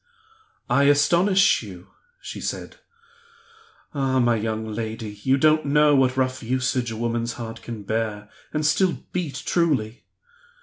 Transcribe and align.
"I 0.67 0.85
astonish 0.85 1.61
you?" 1.61 1.89
she 2.19 2.41
said. 2.41 2.77
"Ah, 3.93 4.17
my 4.19 4.35
young 4.35 4.65
lady, 4.65 5.11
you 5.21 5.37
don't 5.37 5.63
know 5.67 5.95
what 5.95 6.17
rough 6.17 6.41
usage 6.41 6.89
a 6.89 6.95
woman's 6.97 7.33
heart 7.33 7.61
can 7.61 7.83
bear, 7.83 8.27
and 8.51 8.65
still 8.65 9.03
beat 9.13 9.43
truly! 9.45 10.05